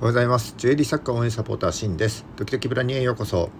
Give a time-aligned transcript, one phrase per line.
[0.00, 0.54] おはようございます。
[0.56, 2.24] ジュエリー作家応援サポーターシンです。
[2.36, 3.50] 時々ブラニへようこそ。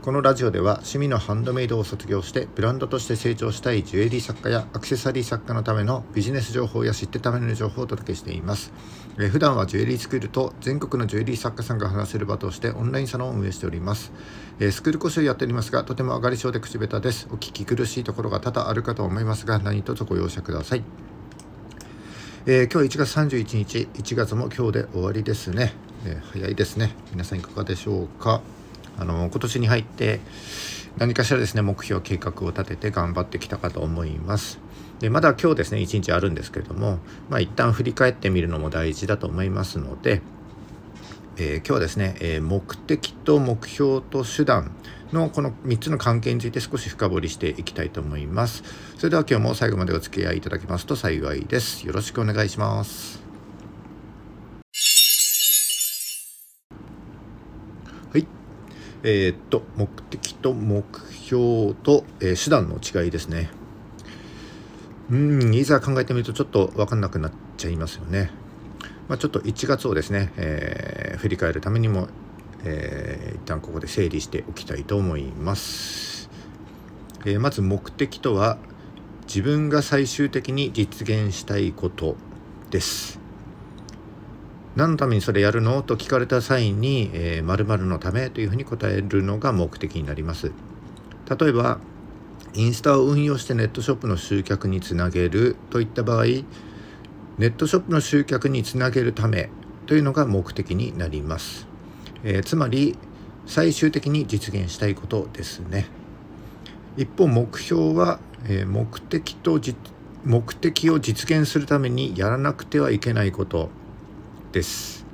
[0.00, 8.72] このラジオでは趣味のハンドメイドを卒業してブランドとして成長したいジュエリー作家やアクセサリー作家のためのビジネス情報や知ってための情報をお届けしています。
[9.20, 14.14] え普段はジュエリースクールと全国のジュエリー作家さんが話せる場としてオンラインサロンを運営しております。
[14.60, 17.28] えスクール講師をやっておりますがとても上がり症で口下手です。
[17.30, 21.11] お聞き苦しいところが多々あるかと思いますが何卒ご容赦ください。
[22.44, 26.90] えー、今日1月31日1月も今日で終わりですね、えー、早いですね。
[27.12, 28.42] 皆さんいかがでしょうか？
[28.98, 30.18] あの今年に入って
[30.98, 34.58] 何かしらですね目標計画を立てて頑張ってきたかと思います。
[34.98, 36.98] でまだ今日ですね1日あるんですけれども
[37.30, 40.20] まあ一旦振り返ってみるのも大事だと思いますので、
[41.36, 44.72] えー、今日はですね、えー、目的と目標と手段
[45.12, 48.62] のこの3つの関係について少し深掘りしていきたいと思います。
[48.96, 51.86] それでは今日も最後までお付き合いいただけますと幸いです。
[51.86, 53.22] よろしくお願いします。
[58.12, 58.26] はい。
[59.02, 63.50] えー、っと目的と目標と、えー、手段の違いですね。
[65.10, 68.30] うんいざ考えてみるとちょっと分かんなくなっちゃいますよね、
[69.08, 72.08] まあ、ちょっと1月をですね、えー、振り返るためにも、
[72.64, 76.30] えー、一旦ここで整理しておきたいと思います、
[77.24, 78.58] えー、まず目的とは
[79.26, 82.16] 自分が最終的に実現したいこと
[82.70, 83.20] です
[84.74, 85.82] 何のためにそれやるの？
[85.82, 90.50] と聞かれた際に、えー、〇〇のためというふうに答えるのが目的になります。
[91.38, 91.78] 例えば、
[92.54, 99.50] インスタを運用してネットショップの集客につなげるといった場合、ネットショップの集客につなげるため
[99.84, 101.71] というのが目的になります。
[102.24, 102.96] えー、つまり、
[103.46, 105.86] 最終的に実現したいことですね。
[106.96, 109.60] 一方、目標は、えー、目的と
[110.24, 113.70] 目的を実現するためにやらなくてはいけないこと
[114.52, 115.04] です。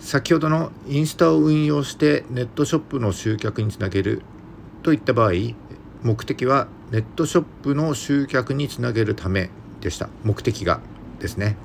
[0.00, 4.22] 先ほどのインスタを運用してネットショップの集客につなげる
[4.82, 5.32] といった場合
[6.02, 9.50] 目的はネットショップの集客につなげるため
[9.80, 10.08] でした。
[10.24, 10.80] 目的が
[11.20, 11.56] ですね。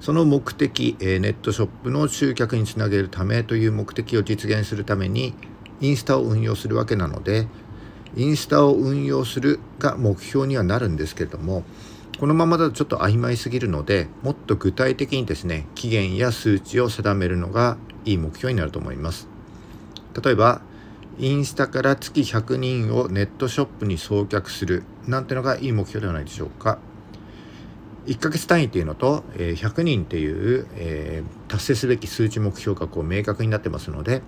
[0.00, 5.34] その目的、えネットショップの集客につなげるためという目的を実現するために
[5.80, 7.46] インスタを運用するわけなので
[8.16, 11.64] インスタを運用するが目標にはなるんですけれども
[12.18, 19.28] このままだとちょっと曖昧すぎるのでもっと具体的にですね期限や数値を定めるのがいい目標になると思います。
[20.22, 20.62] 例えば
[21.18, 26.78] インスタから月100人をネットショップに送客するなんてのがいい目標ではないでしょうか。
[28.06, 34.22] 1ヶ月単位っていうのと100人っていう、えー、達成すべき数値目標がこう明確になってますので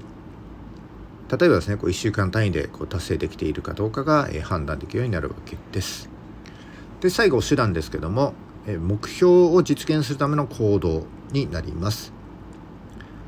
[1.30, 6.10] 例えばですねこう1週間単位でこう達成できているかどうかが、えー、判断できるようになるわけです。
[7.00, 8.34] で最後手段ですけども
[8.66, 12.12] え目標を実現するための行動になります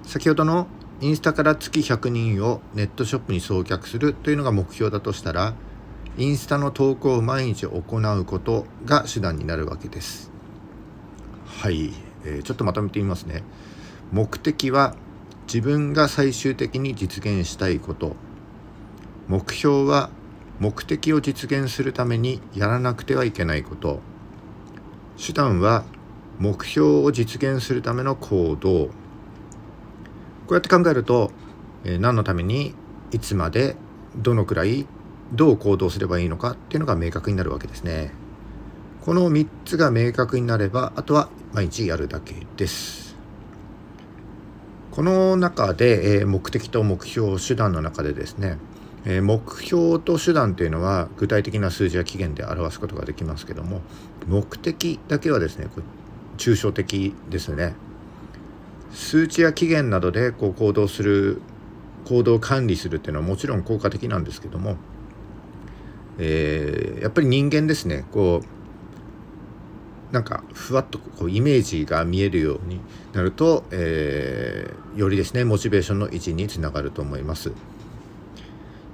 [0.04, 0.66] 先ほどの
[1.00, 5.54] インスタから月100人をネットショップに送客するというのが目標だとしたら
[6.16, 10.30] インスタの投稿を毎日行うことが手段になるわけです
[11.58, 11.92] はい、
[12.24, 13.42] えー、ちょっとまとめてみますね。
[14.12, 14.94] 目的は
[15.46, 18.16] 自分が最終的に実現したいこと。
[19.28, 20.10] 目標は
[20.60, 24.00] 目的を実現するためにやらなくてはいけないこと。
[25.16, 25.84] 手段は
[26.38, 28.86] 目標を実現するための行動。
[28.86, 28.90] こ
[30.50, 31.30] うやって考えると、
[31.84, 32.74] えー、何のために
[33.10, 33.76] いつまで
[34.16, 34.86] どのくらい
[35.32, 38.23] どう行動すればいいのかっていうのが明確になるわけですね。
[39.04, 43.16] この3つが明確になればあとは毎日やるだけです。
[44.92, 48.56] この中で、え、目的と目標手段の中でですね
[49.04, 53.82] え、目標と手段というのは具体的な数字や期限で表すことができますけども
[54.26, 55.68] 目的だけはですね
[56.38, 57.74] 抽象的ですね。
[58.90, 61.42] 数値や期限などでこう行動する
[62.06, 64.76] 行動を管理するっていうのはもちろん効果的なんですけども、
[66.16, 68.63] えー、やっぱり人間ですねこう
[70.14, 72.78] なんかふわっとこうイメージが見えるように
[73.12, 77.50] なると、えー、よりですねモチベーションの維持につながると思います。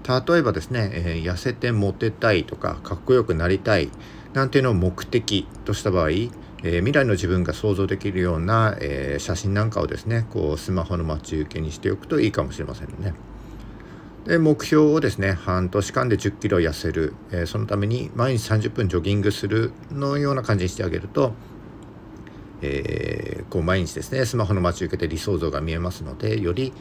[0.09, 3.91] 例えばですね、えー、痩せてモテたいとかかっこよくなりたい
[4.33, 13.13] なんていうのを目的とした場合、えー、未来の自分が想像できるような、えー、写真なんかをですねこうスマホの待ち受けにしておくといいかもしれませんね。
[14.25, 21.33] で目標をですね半年間で1 0キロ痩せる、えー、そのために毎日30分ジョギングするのような感じにしてあげると、
[22.61, 26.73] えー、こう毎日ですねスマホの待ち受けで理想像が見えますのでより、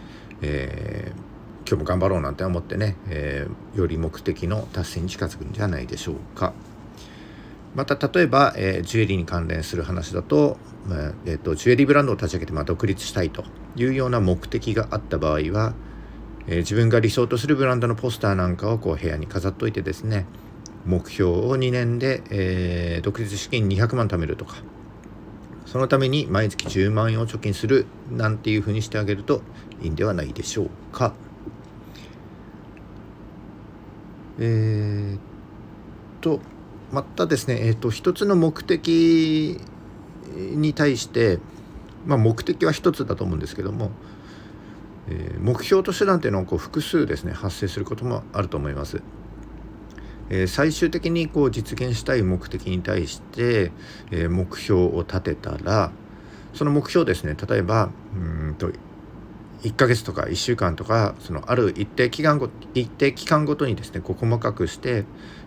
[0.41, 6.53] えー、今日も頑張ろうなんて思ってね、えー、より目的の達成に近づくんじゃないでしょうか。
[7.75, 10.57] また例えば、えー、ジュエリーに関連する話だと,、
[11.25, 13.43] えーと、ジュエリーブランドを立ち上げて、まあ、独立したいと
[13.75, 15.75] いうような目的があった場合は、
[16.51, 20.25] えー、自分が理想とするブランドのポスターなんかをこう部屋に飾っといてですね
[20.85, 24.57] 目標を2年で、えー、独立資金200万貯めるとか
[25.67, 29.43] そのために毎月10万円を貯金するなんていうふうにしてあげると
[29.81, 31.13] いいんではないでしょうか。
[34.39, 35.19] えー、っ
[36.21, 36.39] と
[36.91, 39.59] またですね、えー、っと一つの目的
[40.35, 41.37] に対して、
[42.07, 43.91] まあ、目的は一つだと思うんですけども、
[45.07, 49.01] えー、目標と手段っていうのはこう複数ですね発生することもあると思います。
[50.29, 53.71] えー、最終的にこう実現したい目的に対して、
[54.11, 55.91] えー、目標を立てたら
[56.53, 58.71] その目標ですね例えばうんと
[59.61, 65.03] 1ヶ月とか1週間とかそのある一定期間ご一定期間ごとにですねこう細かくして、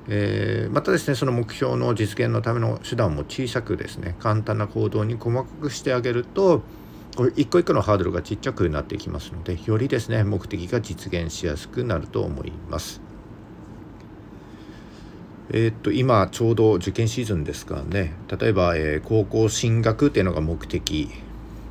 [0.08, 6.62] えー、またですねその目標の実現のための手段も小さくですね簡単な行動に細かくしてあげると
[7.17, 13.00] これ一個一個のハードルがちっちゃくなってきますのでよりですね目的が実現しやすくなると思います。
[15.50, 18.14] えー、っと今ちょうど受験シーズンですからね。
[18.29, 21.11] 例えば、えー、高校進学っていうのが目的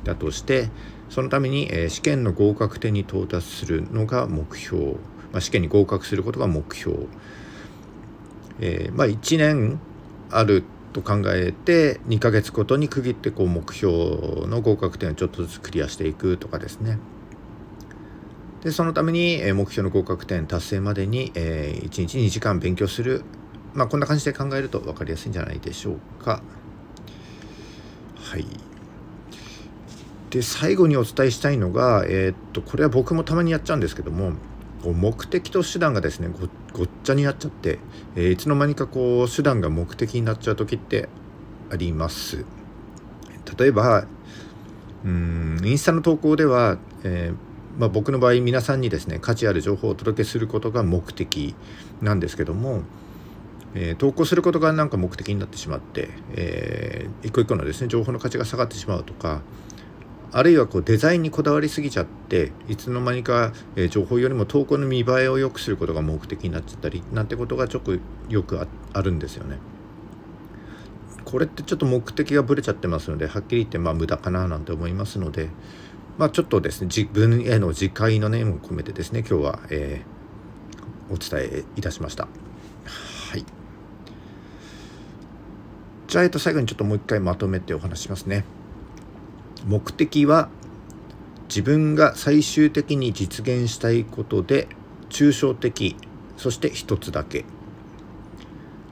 [0.04, 0.70] だとして
[1.10, 4.92] そのために、えー、試験の合格点に到達するのが目標、
[5.32, 7.06] まあ、試験に合格することが目標、
[8.60, 9.80] えまあ、1年
[10.30, 10.62] ある
[10.92, 16.98] と考えて2ヶ月ごとに区切ってこう目標の合格点をちょっとずつクリアしていくとかですね
[18.62, 23.24] でそのために目標の合格点達成までに、え1日2時間勉強する
[23.74, 26.42] まあこんな感じで考えると分かりやすいんじゃないでしょうか。
[28.16, 28.46] はい。
[30.30, 34.32] で最後にお伝えしたいのが、えー、っとこれは僕もたまにやっちゃうんですけども
[34.82, 36.28] こう目的と手段がですね
[36.72, 37.78] ごっちゃになっちゃって、
[38.16, 41.08] えー、いつの間にかこう手段が目的になっちゃう時って
[41.70, 42.44] あります。
[43.58, 44.06] 例えば
[45.04, 51.54] うんインスタの投稿では、えーまあ、僕の場合皆さんにですね価値ある情報をお届けすることが目的
[52.00, 52.82] なんですけども
[53.74, 59.40] えー、投稿することがなんか目的になってしまって、えー、一個一個のですね情報の価値が下がってしまうとか
[60.34, 67.92] あるいはこうデザインにこだわりすぎちゃっていつの間にか、え、情報よりも投稿の見栄えを良くすることが目的になっちゃったりなんてことがちょっと
[68.30, 69.58] よくあるんですよね。
[71.24, 75.48] これってちょっと目的がぶれちゃってますのではっきり言ってまあ無駄かななんて思いますので、
[76.18, 82.28] まあ、ちょっとですね自分への自戒の念を込めてですね今日は、えー、お伝えいたしました。
[83.30, 83.44] はい
[86.08, 88.44] じゃあ、えっと、最後にちょっともう一回まとめてお話しますね。
[89.66, 90.48] 目的は
[91.48, 94.68] 自分が最終的に実現したいことで
[95.10, 95.96] 抽象的
[96.36, 97.44] そして一つだけ。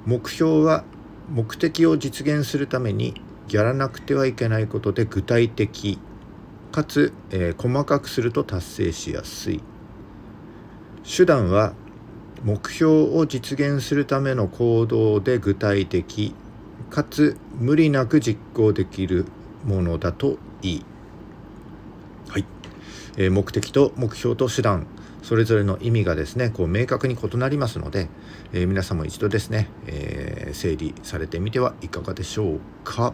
[0.07, 0.85] 目標は
[1.31, 5.99] 目的を実現するためにやらなくてはいけないことで具体的
[6.73, 9.63] かつ、えー、細かくすると達成しやすい。
[11.05, 11.75] 手段は
[12.45, 16.35] 目標を実現するための行動で具体的
[16.91, 19.27] かつ無理なく実行できる
[19.65, 20.85] ものだといい。
[22.29, 22.45] はい、
[23.17, 24.87] えー、目的と目標と手段
[25.23, 28.09] それぞれの意味がですねこう明確に異なりますので、
[28.53, 33.13] えー、皆さんも一度ですね、えー、整理されてみてはいかがでしょうか。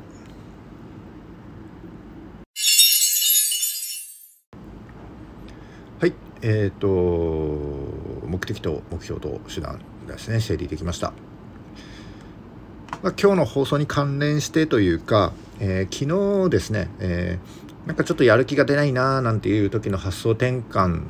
[5.99, 6.89] はい、えっ、ー、と
[8.27, 11.13] 目的と目標と手段ですね整理できました。
[13.03, 21.03] まあ、今日の放送に関連してというか、えー、昨日ですね、えー、なんかちょっとやる気が出ないなーなんていう時の発想転換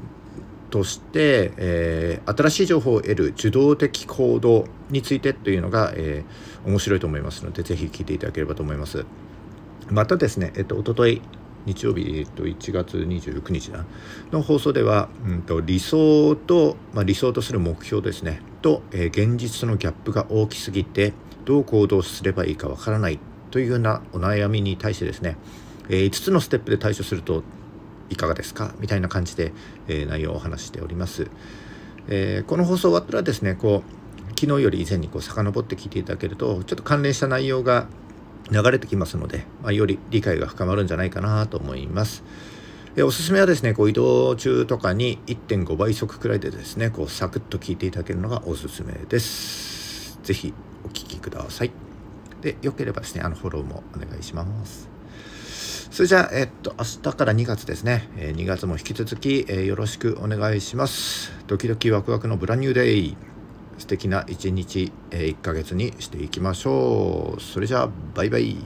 [0.71, 9.05] として、えー、新しい情報を得る受動的行動についてというのが、えー、面白いと思いますのでぜひ聞いていただければと思います。
[9.89, 11.23] またですね、えっと、おととい
[11.65, 13.85] 日曜日、えっと、1月29日な
[14.33, 21.13] の放送では、うんと、理想と、まあ、理想とする目標ですねと、えー、現実とのギャップが大きすぎて
[21.45, 23.19] どう行動すればいいかわからない
[23.57, 25.39] というようなお悩みに対してですね、
[25.89, 27.43] えー、5つのステップで対処すると
[28.11, 28.75] いかがですか？
[28.81, 29.55] みたいな感じで、
[29.89, 31.31] えー、内容をお話しております。
[32.09, 37.87] えー、この放送終わったらですねこう昨日より以前にこう遡って聞いていただけるとちょっと関連した内容が
[38.51, 42.25] 流れてきますので、まあ、より理解が深まるんじゃないかなと思います。
[42.95, 50.19] えおすすめはですねこう移動中とかに1.5倍速くらいでですねこうサクッと聞いていただけるのがおすすめです。
[50.23, 50.53] 是非
[50.85, 51.86] お聞きください。
[52.47, 54.89] で、よければですね、あのフォローもお願いします。
[55.91, 58.09] それじゃあ、えっと、明日から2月ですね。
[58.17, 61.33] え2月も引き続き、えよろしくお願いします。
[61.49, 63.17] ドキドキワクワクのブランニューデイ。
[63.79, 68.57] 素敵な一日、えー、1ヶ月にしていきましょうそれじゃあバイバイ